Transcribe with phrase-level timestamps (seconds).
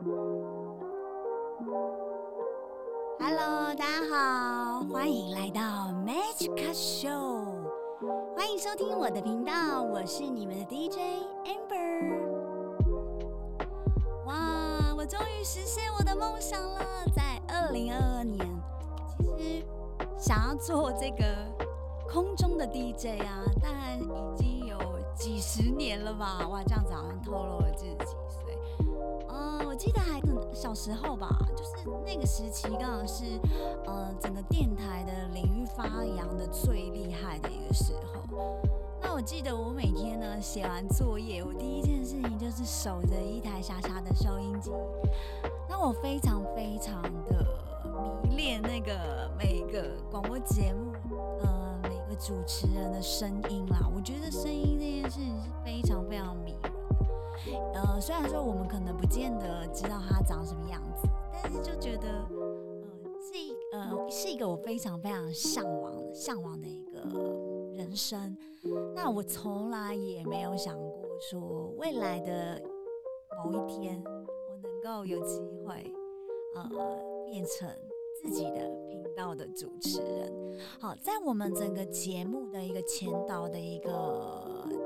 [0.00, 0.46] Hello，
[3.74, 5.60] 大家好，欢迎来到
[6.06, 7.42] Magic Show，
[8.36, 12.14] 欢迎收听我的频道，我是你们的 DJ Amber。
[14.26, 16.80] 哇，我终于实现我的梦想了，
[17.12, 18.38] 在二零二二年，
[19.16, 19.66] 其实
[20.16, 21.24] 想要做这个
[22.08, 24.06] 空中的 DJ 啊，但已
[24.36, 24.78] 经有
[25.16, 26.46] 几十年了吧？
[26.48, 27.96] 哇，这样子好像透露了自己
[29.28, 30.18] 嗯，我记得还
[30.52, 31.70] 小时候吧，就是
[32.04, 33.24] 那个时期刚好是
[33.86, 38.58] 呃整个电台的领域发扬的最厉害的一个时候。
[39.00, 44.72] 那我记得我每天呢写完作业，我第一件事情就是守着一台傻傻的收音机。
[45.68, 47.46] 那我非常非常的
[48.24, 50.92] 迷恋那个每个广播节目，
[51.40, 53.88] 呃，每个主持人的声音啦。
[53.94, 56.36] 我觉得声音这件事情是非常非常。
[57.74, 61.08] 呃，虽然说我们可能不见得知道他长什么样子，
[61.42, 62.88] 但是就觉得，呃，
[63.20, 67.00] 是一呃是一个我非常非常向往向往的一个
[67.74, 68.36] 人生。
[68.94, 72.60] 那我从来也没有想过说未来的
[73.44, 75.92] 某一天，我能够有机会，
[76.54, 76.68] 呃，
[77.26, 77.68] 变成
[78.20, 80.58] 自己的频道的主持人。
[80.80, 83.92] 好，在我们整个节目的一个前导的一个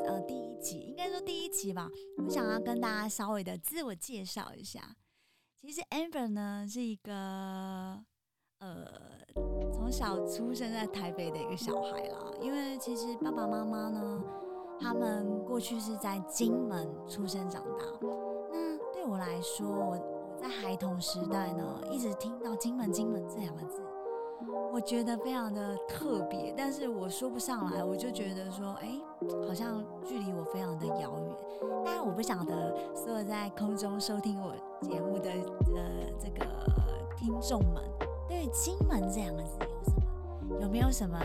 [0.07, 1.87] 呃第一集，应该说第一集吧，
[2.17, 4.97] 我想要跟大家稍微的自我介绍一下。
[5.61, 8.03] 其实 Amber 呢是一个。
[8.61, 8.87] 呃，
[9.73, 14.23] 从小出生在台北的一个小孩啦，因为其实爸爸妈妈呢，
[14.81, 17.85] 他们过去是在金门出生长大。
[18.53, 23.83] 那对我来说，我我在孩童时代呢，一直听到金门金门这两个字，
[24.73, 29.01] 我觉得非常的特别，但是我说不上来，我就觉得说，哎，
[29.47, 31.37] 好像距离我非常的遥远。
[31.85, 36.47] 当然，我不晓得所有在空中收听我节目的呃这个
[37.17, 37.83] 听众们。
[38.29, 39.93] 对“金门”这两个字有什
[40.49, 40.61] 么？
[40.63, 41.19] 有没有什么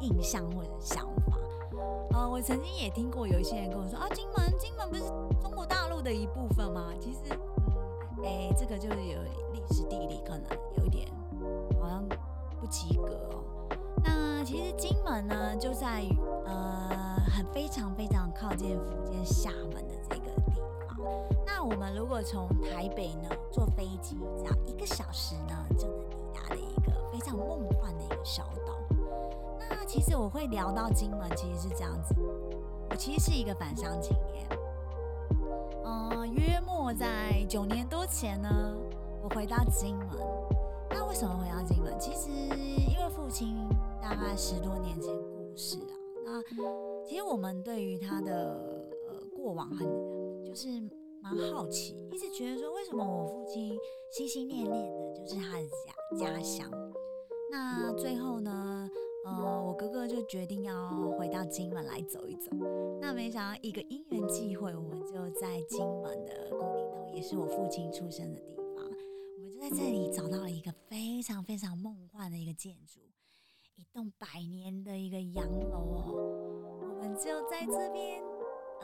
[0.00, 1.38] 印象或者想法？
[2.12, 5.02] 呃，我曾经也听过有一些人跟我说啊，“金门，金门不是
[5.40, 7.20] 中国大陆的一部分吗？”其实，
[8.18, 11.08] 嗯，哎，这个就是有历史地理可能有一点
[11.80, 12.04] 好像
[12.62, 13.42] 不及格哦。
[14.04, 16.04] 那其实金门呢，就在
[16.46, 20.96] 呃，很非常非常靠近福建厦门的这个地方。
[21.44, 26.48] 那我们如果从台北呢坐飞机，只要一个小时呢，就能抵达。
[26.52, 28.74] 的一个非常梦幻的一个小岛。
[29.58, 32.14] 那其实我会聊到金门，其实是这样子。
[32.90, 34.46] 我其实是一个返乡青年。
[35.84, 38.48] 嗯，约莫在九年多前呢，
[39.22, 40.08] 我回到金门。
[41.12, 41.92] 为什么回到金门？
[42.00, 42.30] 其实
[42.90, 43.54] 因为父亲
[44.00, 45.92] 大概十多年前过世啊。
[46.24, 46.42] 那
[47.04, 49.86] 其实我们对于他的呃过往很
[50.42, 50.68] 就是
[51.20, 53.78] 蛮好奇，一直觉得说为什么我父亲
[54.10, 55.92] 心心念念的就是他的家。
[56.18, 56.70] 家乡，
[57.50, 58.88] 那最后呢？
[59.24, 62.50] 呃，我哥哥就决定要回到金门来走一走。
[63.00, 68.61] 那没想到一个因缘际会，我们就在金门的古林头，也是我父亲出生的地方，
[69.62, 72.98] 在这里找到了一个非常非常梦幻的一个建筑，
[73.76, 76.80] 一栋百年的一个洋楼哦。
[76.80, 78.20] 我们就在这边。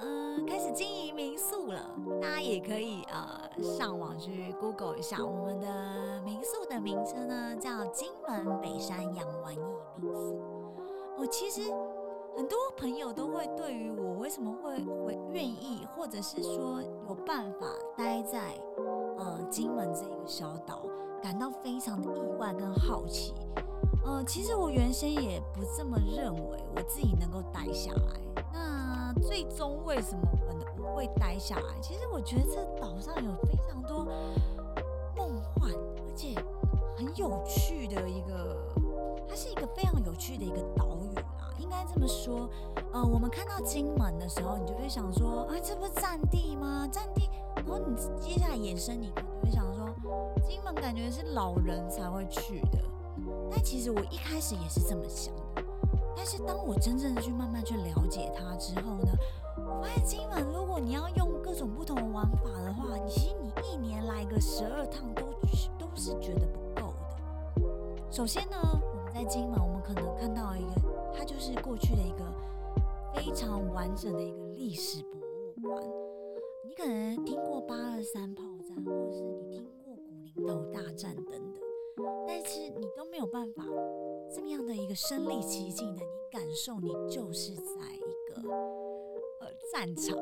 [0.00, 1.92] 嗯，开始经营民宿了。
[2.22, 9.58] 大家也可以呃上网去 Google 一下我们的民宿的名称呢，叫金门北山洋玩意
[10.00, 10.40] 民宿。
[11.18, 11.62] 我其实
[12.36, 17.66] 很多朋友都会对于我为什么会会愿意，或者是说有办法
[17.96, 18.54] 待在
[19.18, 20.82] 呃金门这个小岛，
[21.22, 23.32] 感到非常的意外跟好奇。
[24.04, 28.44] 呃，其实我原先也不这么认为，我自己能够待下来。
[28.52, 30.20] 那最终为什么
[30.76, 31.80] 我们会待下来？
[31.80, 34.04] 其实我觉得这岛上有非常多
[35.16, 36.34] 梦幻，而且
[36.94, 38.54] 很有趣的一个，
[39.26, 42.50] 它是一个非常有趣的一个岛屿啊，应该这么说。
[42.92, 46.86] 呃，我们看到金门的时候，你就会想说，啊，这不是战地吗？
[46.92, 47.30] 战地。
[47.56, 49.66] 然后你接下来延伸，你可能会想，
[50.48, 52.78] 金门感觉是老人才会去的。
[53.50, 55.62] 但其实我一开始也是这么想的。
[56.16, 59.12] 但是当我真正的去慢慢去了解它之后呢，
[59.56, 65.22] 我发现金门，如果你要用各种不同的玩法的话，你其实你一年来个十二趟都
[65.78, 68.10] 都是觉得不够的。
[68.10, 72.24] 首先呢，我们在金门，我们可能看到一个，它就是过去的一个
[73.14, 75.84] 非常完整的一个历史博物馆。
[76.66, 79.64] 你可能听过八二三炮战，或者是你听
[80.46, 81.62] 头大战等等。
[82.26, 83.64] 但是你都没有办法
[84.32, 88.48] 这么样的一个身临其境的，你感受你就是在一个
[89.40, 90.16] 呃战场。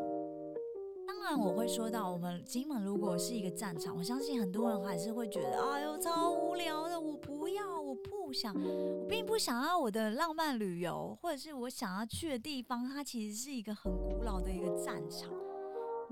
[1.06, 15.30] 当然我会说到，我们金门如果是一个战场，我相信很多人还是会觉得，哎呦，超无聊的，我不要，我不想，我并不想要我的浪漫旅游，或者是我想要去的地方，它其实是一个很古老的一个战场。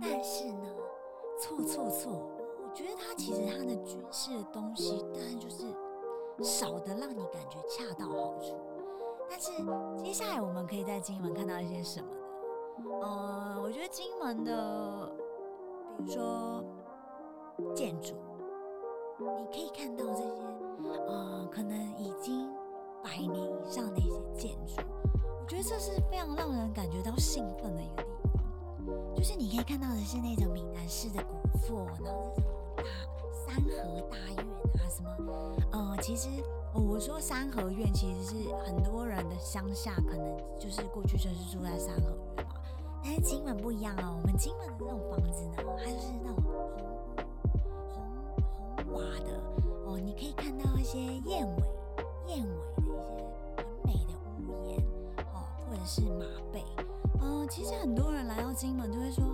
[0.00, 0.76] 但是呢，
[1.40, 2.30] 错错错，
[2.74, 5.64] 觉得它其实它的军事的东西，当然就是
[6.42, 8.56] 少的让你感觉恰到好处。
[9.30, 9.50] 但是
[10.02, 12.20] 接下来我们可以在金门看到一些什么呢？
[13.00, 15.10] 呃，我觉得金门的，
[15.96, 16.64] 比如说
[17.74, 18.14] 建筑，
[19.18, 20.42] 你可以看到这些，
[21.06, 22.52] 呃，可能已经
[23.02, 24.82] 百年以上的一些建筑，
[25.40, 29.14] 我觉得这是非常让人感觉到兴奋的一个地方。
[29.14, 32.34] 就是你可以看到的是那种闽南式的古厝，然后
[33.46, 36.28] 三合大院啊，什么，呃，其实。
[36.76, 42.52] 我说三合院其实是很多人的乡下，可能就是过去就是住在三合院嘛。
[43.00, 46.52] 但是金门不一样哦，我们金门的这种房子呢，它就是那种红
[47.14, 48.02] 红
[48.76, 49.40] 红瓦的
[49.86, 49.96] 哦。
[50.04, 51.62] 你可以看到一些燕尾
[52.26, 53.22] 燕尾的一些
[53.56, 54.76] 很美的屋檐
[55.32, 56.64] 哦，或者是马背。
[57.20, 59.24] 嗯，其实很多人来到金门就会说，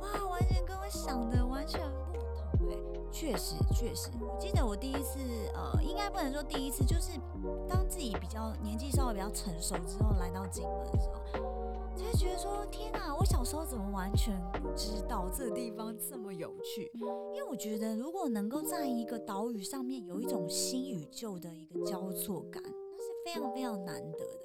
[0.00, 1.80] 哇，完全跟我想的完全
[2.76, 3.10] 不同哎。
[3.12, 5.18] 确实确实，我记得我第一次
[5.52, 7.18] 呃，应该不能说第一次，就是
[7.68, 16.88] 当自己比较年纪稍微比较成熟之后，来到金门的时候，就会觉得说天哪，我小时候怎么完全不知道这地方这么有趣？
[17.34, 24.40] 因为我觉得如果能够在一个岛屿上面有一种新与旧的一个交错感，那是非常非常难得的。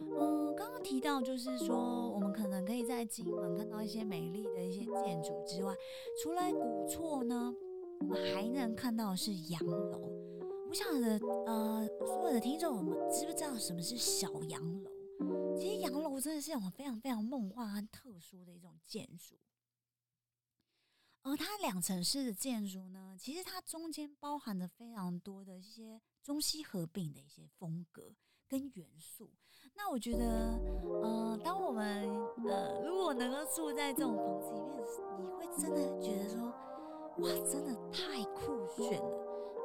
[0.00, 5.74] 嗯，刚刚提到就是说，我们可能可以在金门看到一些美丽的一些建筑之外，
[6.22, 7.54] 除了古厝呢？
[8.00, 9.98] 我们还能看到的是洋楼，
[10.68, 14.90] 不晓得呃，所有的听众，我们知不知道什么是小洋楼？
[15.56, 19.36] 其实洋楼真的是一种非常非常梦幻和特殊的一种建筑。
[21.22, 28.14] 而它两层式的建筑呢，其实它中间包含着非常多的一些中西合并的一些风格
[28.46, 29.32] 跟元素。
[29.74, 30.58] 那我觉得，
[31.02, 32.08] 呃，当我们
[32.46, 34.76] 呃如果能够住在这种房子里面，
[35.18, 36.54] 你会真的觉得说。
[37.18, 39.08] 哇，真的太酷炫了！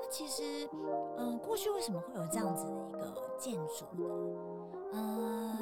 [0.01, 0.69] 那其实，
[1.17, 4.05] 嗯，过去为什么会有这样子的一个建筑呢？
[4.93, 5.57] 嗯，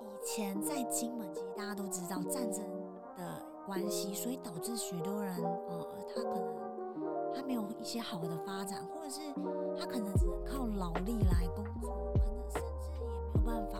[0.00, 2.64] 以前在金门，其实大家都知道战争
[3.16, 6.54] 的关系，所以导致许多人，呃，他可能
[7.34, 9.20] 他没有一些好的发展，或者是
[9.78, 13.78] 他可能只能靠劳力来工作，可能甚至也没有办法，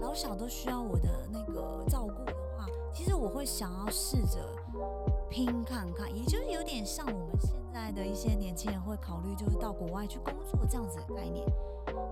[0.00, 4.38] 老小都需要我的那个照顾的话，其实我会想要试着
[5.28, 11.46] 拼看看，也就是有点像我们现在的一些年轻人会考虑，就是到国外去工作这样子的概念。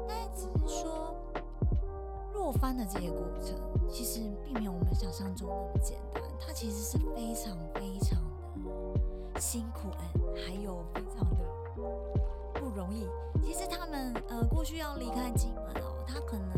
[0.09, 1.15] 但只是说，
[2.33, 3.55] 落番的这些过程，
[3.89, 8.19] 其实并没有我们想象中那么简单，它其实是非常非常
[9.33, 10.11] 的辛苦，哎，
[10.47, 11.37] 还有非常的
[12.55, 13.09] 不容易。
[13.43, 16.49] 其实他们呃过去要离开金门哦，他可能。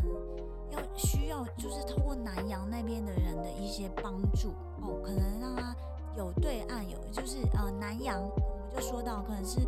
[0.70, 4.50] 要需要就是透过南洋那边的人的一些帮助
[4.82, 5.74] 哦，可能让他
[6.16, 9.60] 有对岸有，就是呃南洋，我们就说到可能是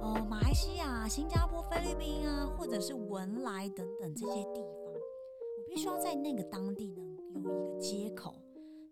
[0.00, 8.34] 呃马来西亚、新加坡、菲律宾啊，或者是文莱等等这些地方，我必须要在那个当地能有一个接口，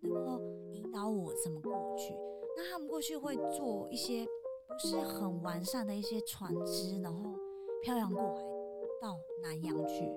[0.01, 0.41] 能够
[0.73, 2.15] 引导我怎么过去。
[2.57, 4.27] 那他们过去会做一些
[4.69, 7.35] 不是很完善的一些船只，然后
[7.83, 8.43] 漂洋过海
[9.01, 10.13] 到南洋去。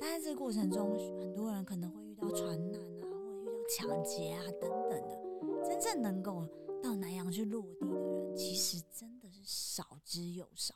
[0.00, 5.20] 但在这个过程中，很多人可能会遇到船难啊，或者遇到抢劫啊等等的。
[5.62, 6.46] 真正能够
[6.82, 10.74] 到南洋去落地的人，其实真的是少之又少。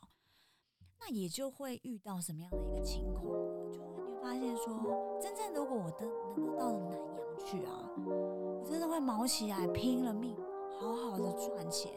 [1.01, 3.71] 那也就会遇到什么样的一个情况呢？
[3.73, 10.37] 就是你发现说，真正如果我的能够到了南洋去啊，我真的会毛起来拼了命，
[10.79, 11.91] 好好的赚钱。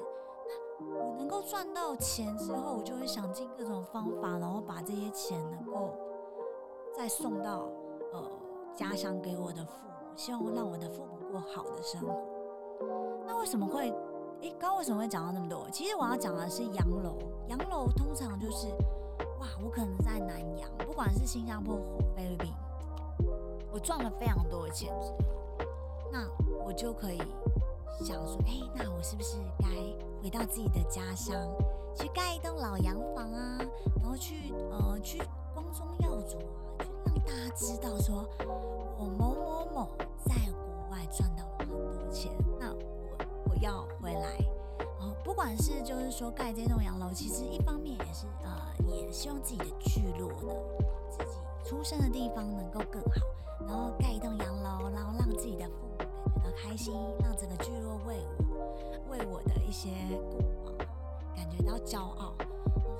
[0.47, 6.06] 那我能够赚到钱之后，我就会想尽各种方法，然后把这些钱能够。
[6.97, 7.69] 再送到
[8.11, 8.23] 呃
[8.75, 12.25] 家乡给我的父母，希望让我的父母过好的生活。
[13.25, 13.93] 那为什么会
[14.41, 15.69] 诶，刚为什么会讲到那么多？
[15.71, 17.17] 其实我要讲的是洋楼。
[17.47, 18.67] 洋楼通常就是
[19.39, 22.51] 哇，我可能在南洋，不管是新加坡或菲律宾，
[23.71, 24.91] 我赚了非常多的钱，
[26.11, 26.27] 那
[26.65, 27.19] 我就可以
[28.03, 29.67] 想说，哎，那我是不是该
[30.21, 31.35] 回到自己的家乡，
[31.95, 33.59] 去盖一栋老洋房啊，
[34.01, 35.21] 然后去呃去
[35.53, 36.66] 光宗耀祖啊？
[37.27, 38.25] 大家知道说，
[38.97, 39.89] 我某某某
[40.25, 42.79] 在国外赚到了很多钱，那我
[43.49, 44.37] 我要回来，
[45.01, 50.53] 哦，不管是就是说盖这栋洋楼，其实一方面也是呃，也希望自己的聚落呢，
[51.09, 53.27] 自己出生的地方能够更好，
[53.59, 59.89] 然后盖一栋洋楼，然后让自己的父母感觉到开心，让整个聚落为我为我的一些
[60.31, 60.73] 过往
[61.35, 62.33] 感觉到骄傲。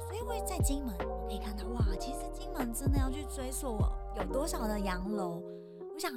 [0.05, 3.77] 所以会在金门，我可以看到哇，其实金门真的要去追溯
[4.17, 5.43] 有多少的洋楼，
[5.93, 6.11] 我想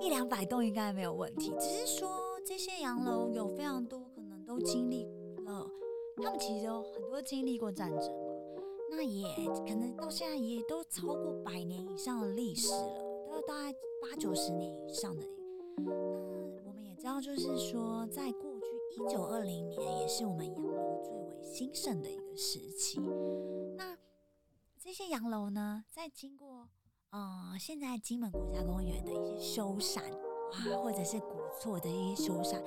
[0.00, 1.52] 一两百栋应该没有问题。
[1.58, 2.08] 只是说
[2.46, 5.04] 这些洋楼有非常多可能都经历
[5.44, 5.68] 了，
[6.16, 8.62] 他们其实有很多经历过战争嘛，
[8.92, 9.26] 那也
[9.66, 15.26] 可能到现在也都超过百年以上的历史了，都大概八九十年以上的。
[15.76, 23.00] 那我们也知道，就是说在过去一九二零年，也是我们洋楼最为兴盛的一个时期。
[23.76, 23.98] 那
[24.78, 26.68] 这些洋楼呢，在经过
[27.14, 32.60] 呃现在金门国家公园的一些修缮啊，或者是古厝的一些修缮，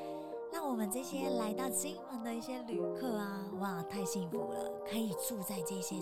[0.54, 5.98] 让我们这些来到金门的一些旅客啊，哇，太幸福了，可以住在这些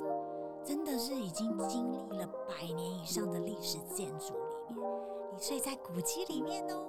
[0.63, 4.87] 真的是已经经历了百年以上的历史建筑里面，
[5.33, 6.87] 你睡在古迹里面哦。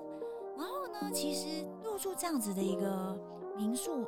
[0.59, 3.19] 然后呢，其实入住这样子的一个
[3.57, 4.05] 民宿，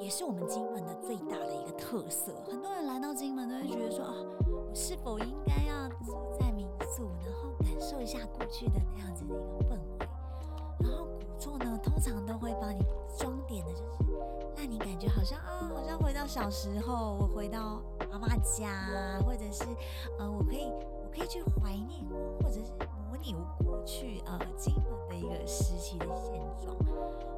[0.00, 2.32] 也是我们金门的最大的一个特色。
[2.48, 4.14] 很多人来到金门都会觉得说啊，
[4.50, 5.85] 我是否应该要
[7.24, 10.08] 然后感受一下过去的那样子的一个氛围。
[10.78, 12.84] 然后古厝呢，通常都会帮你
[13.18, 13.84] 装点的，就是
[14.56, 19.64] 让你感觉好像啊，好像回到小时候，我回到阿妈家，或者是
[20.18, 20.70] 呃，我可以
[21.02, 22.04] 我可以去怀念，
[22.40, 22.72] 或者是
[23.08, 26.76] 模拟我过去呃金门的一个时期的现状。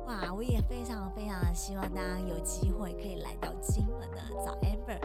[0.06, 4.98] 哇，我也非常非常希望大家有机会可以来到金门的找 Amber，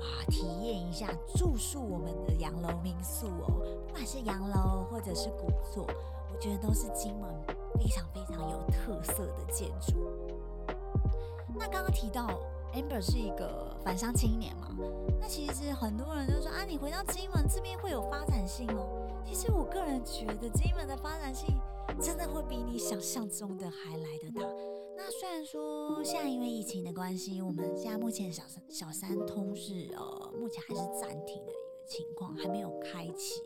[0.00, 5.86] 哇，体验一下住宿我们的洋楼民宿哦，不管是洋楼或者是古厝，
[6.32, 7.30] 我觉得都是金门
[7.74, 10.06] 非常非常有特色的建筑。
[11.56, 12.40] 那刚刚提到
[12.72, 14.68] Amber 是一个返乡青年嘛，
[15.20, 18.88] 那其实很多人都说啊，你回到金门这边会有发展性哦。
[19.24, 21.56] 其实我个人觉得金门的发展性
[22.00, 24.46] 真的会比你想象中的还来得大。
[24.96, 33.40] 那虽然说现在因为疫情的关系，我们现在目前小三小三通是呃目前还是暂停的一个情况，还没有开启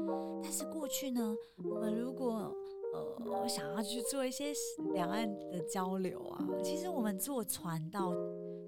[0.00, 0.14] 嘛。
[0.42, 2.52] 但是过去呢，我们如果
[2.92, 4.52] 呃想要去做一些
[4.92, 8.12] 两岸的交流啊，其实我们坐船到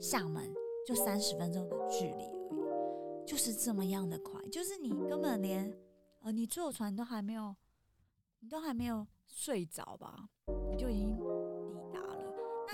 [0.01, 0.53] 厦门
[0.87, 5.77] 就三十分钟的距离而已，就是这么样的快，就是你根本连
[6.21, 7.57] 呃你坐船都还没有，
[8.41, 10.29] 你都还没有睡着吧，
[10.71, 11.17] 你就已经。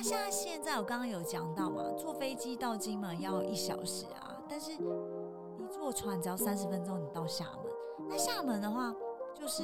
[0.03, 7.73] 像现在我刚刚有讲到嘛，坐飞机到金门要一小时啊，但是你坐船只要三十分钟，你到厦门。
[8.09, 8.93] 那厦门的话，
[9.35, 9.63] 就是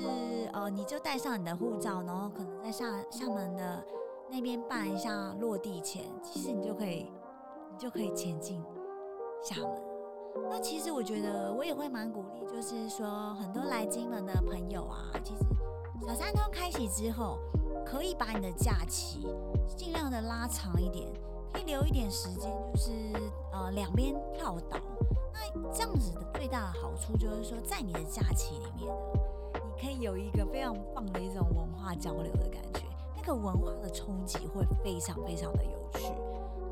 [0.52, 3.84] 呃，你就带上你的护照，然后可能在厦厦门的
[4.30, 7.10] 那边办一下落地签，其实你就可以，
[7.72, 8.62] 你就可以前进
[9.42, 9.82] 厦门。
[10.48, 15.40] 那其实我觉得我也会蛮鼓励，就是说很多来金门的朋友啊，其实
[16.06, 17.38] 小三通开启之后，
[17.90, 19.26] 可以把你的假期
[19.74, 21.08] 尽量的拉长一点，
[21.50, 22.92] 可以留一点时间，就是
[23.50, 24.76] 呃两边跳岛。
[25.32, 28.94] 那这样子的最大的好处就是说，在你的假期里面呢，
[29.54, 32.82] 你可以有一个非常棒的一种文化交流的感觉，
[33.16, 36.12] 那个文化的冲击会非常非常的有趣。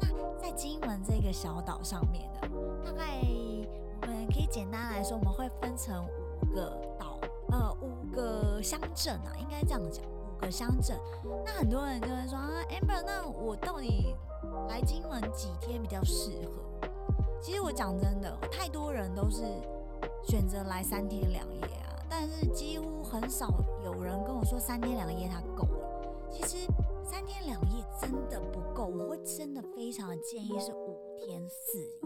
[0.00, 0.08] 那
[0.38, 2.48] 在金门这个小岛上面呢，
[2.84, 3.22] 大概
[4.02, 6.06] 我们可以简单来说，我们会分成
[6.42, 7.18] 五个岛，
[7.50, 10.04] 呃，五个乡镇啊，应该这样讲，
[10.36, 10.96] 个乡镇。
[11.44, 14.14] 那很多人就会说啊，amber，那我到底
[14.68, 16.88] 来金门几天比较适合？
[17.40, 19.42] 其实我讲真的，太多人都是
[20.24, 23.48] 选择来三天两夜啊，但是几乎很少
[23.84, 25.86] 有人跟我说三天两夜他够了。
[26.30, 26.66] 其实
[27.04, 32.00] 三天两夜真的不够，我会真的非常的建议是五天四夜。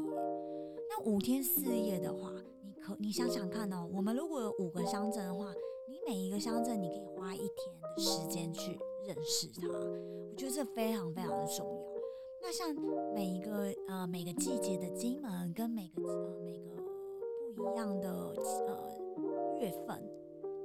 [0.89, 2.31] 那五天四夜的话，
[2.63, 5.47] 你可你想想看哦，我们如果有五个乡镇的话，
[5.91, 11.91] 你每一个乡镇你可以花一天的时间去认识它，我觉得这非常非常的重要。
[12.41, 12.73] 那像
[13.13, 16.77] 每一个呃每个季节的金门跟每个呃每个
[17.57, 20.01] 不一样的呃月份，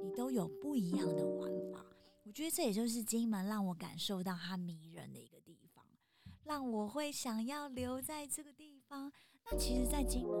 [0.00, 1.84] 你都有不一样的玩法。
[2.22, 5.84] 我觉得这也就是金门让我感受到它迷人的一个地方，
[6.44, 9.12] 让我会想要留在这个地方。
[9.50, 10.38] 那其实，在金门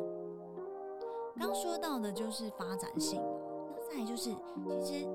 [1.38, 3.20] 刚说到的就是发展性，
[3.88, 4.34] 再来就是，
[4.82, 5.08] 其实，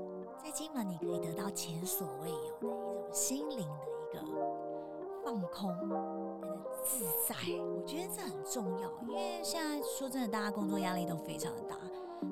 [0.44, 4.22] 在金门你可以得到前所未有的一种心灵的一个
[5.24, 5.76] 放空、
[6.42, 7.36] 那个自在。
[7.76, 11.78] 我觉得这很重要，因为现在说真的，大家工作压力都非常的大。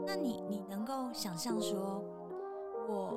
[0.05, 2.03] 那你你能够想象说，
[2.87, 3.13] 我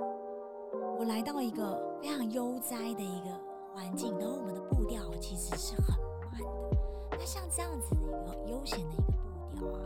[0.98, 3.28] 我来到一个非常悠哉的一个
[3.74, 5.98] 环境，然后我们的步调其实是很
[6.30, 6.76] 慢的。
[7.12, 9.12] 那像这样子的一个悠闲的一个步
[9.54, 9.80] 调啊，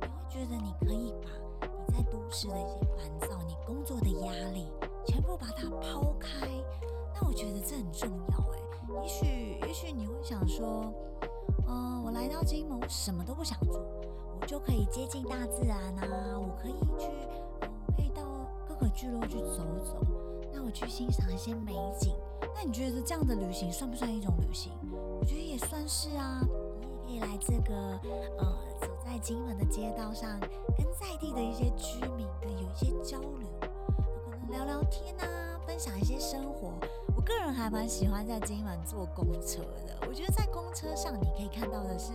[0.00, 1.30] 你会觉得你可以把
[1.92, 4.66] 在都市的一些烦躁，你工作的压力，
[5.06, 6.48] 全部把它抛开。
[7.14, 8.58] 那我觉得这很重要哎。
[9.02, 10.92] 也许也许你会想说，
[11.66, 13.80] 嗯，我来到金门，什么都不想做，
[14.40, 17.08] 我就可以接近大自然啊，我可以去，
[17.86, 18.22] 我可以到
[18.68, 20.00] 各个聚落去走走，
[20.52, 22.14] 那我去欣赏一些美景。
[22.54, 24.72] 那你觉得这样的旅行算不算一种旅行？
[25.20, 26.40] 我觉得也算是啊。
[27.06, 27.74] 你也可以来这个，
[28.38, 28.56] 呃，
[29.12, 36.72] 在金门的街道上，跟在地的一些居民的有一些交流，可能聊聊天啊，分享一些生活。
[37.14, 40.08] 我个人还蛮喜欢在金门坐公车的。
[40.08, 42.14] 我觉得在公车上你可以看到的是，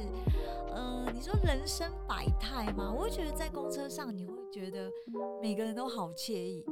[0.74, 2.92] 呃，你说人生百态吗？
[2.92, 4.92] 我会觉得在公车上你会觉得
[5.39, 6.66] 每个人都好惬意。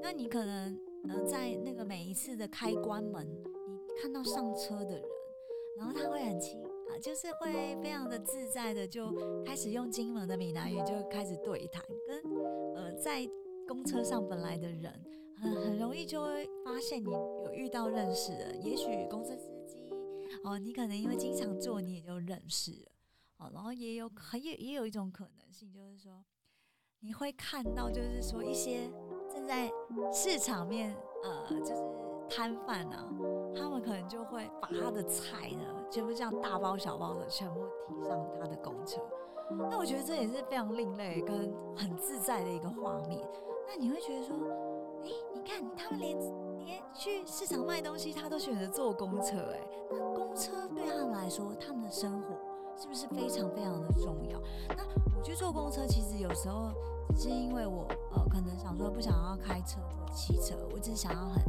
[0.00, 0.78] 那你可能。
[1.06, 5.02] 呃，在那个每一次的开关门，你看到上车的人，
[5.76, 6.62] 然后他会很轻
[6.94, 9.12] 啊，就是会非常的自在的就
[9.44, 12.22] 开始用金门的闽南语就开始对谈，跟
[12.76, 13.28] 呃在
[13.66, 15.04] 公车上本来的人，
[15.36, 19.76] 很很容易就会发现你有遇到认识的，也许公车司机
[20.44, 22.92] 哦，你可能因为经常坐你也就认识了
[23.38, 26.24] 哦，然后也有很也也有一种可能性就是说，
[27.00, 28.88] 你会看到就是说一些。
[29.26, 29.68] 正在
[30.12, 31.72] 市场面，呃，就是
[32.28, 33.08] 摊贩啊，
[33.54, 39.00] 他们可能就会把他的菜呢，全部这样大包小包的全部提上他的公车。
[39.70, 43.20] 那我觉得这也是非常另类跟很自在的一个画面。
[43.66, 44.36] 那你会觉得说，
[45.02, 46.18] 哎，你看他们连
[46.58, 52.28] 连去市场卖东西，他都选择坐公车，哎，那公车对他们来说，他们的生活
[52.76, 54.40] 是不是非常非常的重要？
[54.76, 54.84] 那
[55.16, 56.72] 我去坐公车，其实有时候。
[57.16, 61.40] 只是因为我呃，可能想说不想要开车或骑车，我只是想要很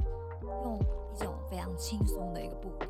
[0.65, 0.79] 用
[1.13, 2.87] 一种非常轻松的一个步调，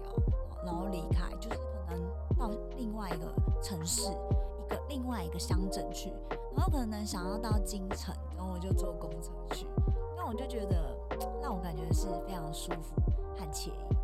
[0.65, 2.01] 然后离开，就是可能
[2.39, 3.25] 到另外一个
[3.61, 6.13] 城市，一个另外一个乡镇去，
[6.55, 9.67] 然后可能想要到京城，然后我就坐公车去，
[10.15, 10.97] 那我就觉得
[11.43, 12.95] 让我感觉是非常舒服
[13.37, 13.95] 和惬意。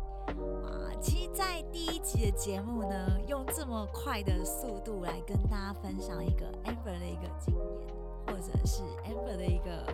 [0.64, 7.92] 啊，其实，在第一集的节目呢，用这么快的速度来跟大家分享一个 Amber 的一个经验。
[8.24, 9.84] 或者是 Amber 的一个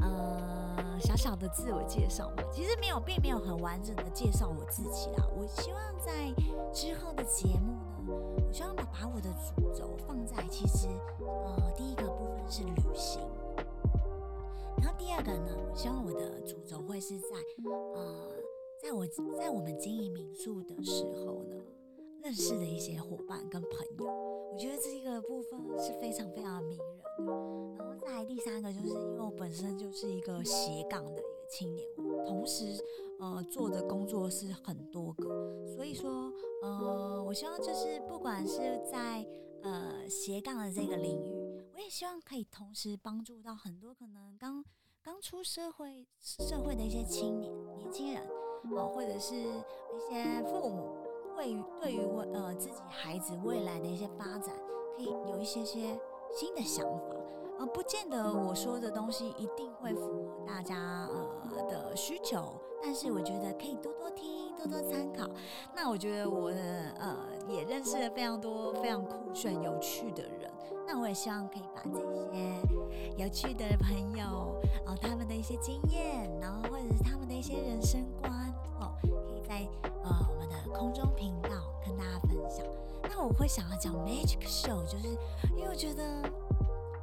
[0.00, 5.26] 呃小小的自我介绍嘛，其实没有，并没有很完整的介绍我自己啦。
[5.36, 6.32] 我希望在
[6.72, 7.72] 之后的节目
[8.06, 8.14] 呢，
[8.46, 10.88] 我希望把把我的主轴放在其实
[11.20, 13.20] 呃第一个部分是旅行，
[14.78, 17.26] 然后第二个呢，我希望我的主轴会是在
[17.94, 18.30] 呃
[18.80, 19.06] 在我
[19.38, 21.56] 在我们经营民宿的时候呢，
[22.22, 27.04] 认识的一些伙伴跟朋友，我觉得这一个部分是非常非常迷人的。
[27.78, 31.88] 然后再来第三个，就是因为我本身就是一个斜杠的一个青年，
[32.26, 32.64] 同时
[33.18, 36.30] 呃做的工作是很多个，所以说
[36.62, 39.26] 呃我希望就是不管是在
[39.62, 44.62] 呃斜杠的这个领域，我也希望可以同时帮助到很多可能刚
[45.02, 48.22] 刚出社会社会的一些青年年轻人，
[48.76, 50.96] 哦或者是一些父母，
[51.34, 54.54] 对于对于我呃自己孩子未来的一些发展，
[54.96, 55.98] 可以有一些些。
[56.34, 57.14] 新的想法，
[57.58, 61.06] 呃，不见得我说的东西一定会符合大家
[61.52, 65.28] 呃的需求，但是我觉得可以多多听，多多参考。
[65.76, 66.56] 那我觉得我的
[66.98, 67.14] 呃
[67.46, 70.50] 也认识了非常多非常酷炫有趣的人，
[70.86, 78.32] 那我也希望可以把这些有趣的朋友，哦，他们的一些经验，然后或者是他们的一些人生观，
[78.80, 79.68] 哦，可以在
[80.72, 81.50] 空中频道
[81.84, 82.64] 跟大家分享。
[83.02, 85.08] 那我会想要讲 magic show，就是
[85.56, 86.02] 因为我觉得，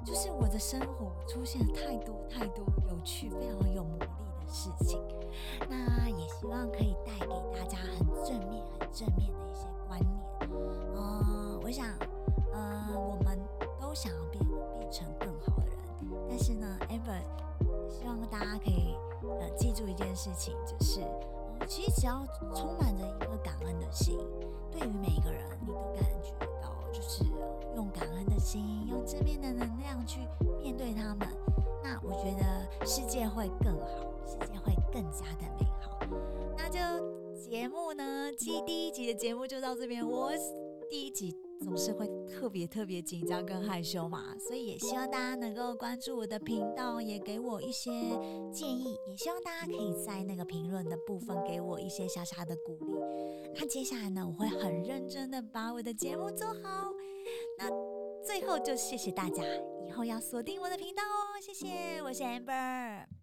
[0.05, 4.99] 就是我的生活出现了太多太多有趣、非常有魔力的事情。
[5.69, 10.49] 那也希望可以带给大家很正面、很正面的一些观念。
[10.95, 11.85] 嗯，我想，
[12.53, 13.39] 呃，我们
[13.79, 14.43] 都想要变
[14.79, 15.77] 变成更好的人，
[16.29, 17.21] 但是呢，ever
[17.87, 18.95] 希望大家可以
[19.39, 21.01] 呃记住一件事情，就是，
[21.67, 24.17] 其实只要充满着一颗感恩的心。
[24.71, 27.23] 对于每一个人，你都感觉到，就是
[27.75, 30.19] 用感恩的心，用正面的能量去
[30.61, 31.27] 面对他们，
[31.83, 35.99] 那我觉得世界会更好，世界会更加的美好。
[36.57, 36.79] 那就
[37.35, 40.31] 节目呢，第第一集的节目就到这边，我
[40.89, 41.48] 第一集。
[41.61, 47.91] 总是会特别特别紧张跟害羞嘛，所以也希望大家能够关注我的频道，也给我一些
[48.51, 52.93] 建议，也希望大家可以在那个评论的部分给我一些小小的鼓励。
[53.55, 56.91] 那接下来呢，我会很认真的把我的节目做好。
[57.57, 57.69] 那
[58.23, 59.43] 最后就谢谢大家，
[59.85, 63.18] 以后要锁定我的频道哦，谢谢，我是 Amber。